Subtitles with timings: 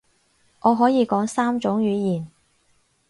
[0.61, 2.25] 我可以講三種語言